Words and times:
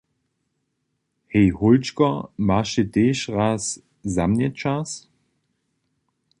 Hej 1.33 1.47
hólčko, 1.59 2.09
maš 2.47 2.69
ty 2.75 2.83
tež 2.93 3.17
raz 3.37 3.63
za 4.15 4.23
mnje 4.31 4.49
čas? 4.61 4.89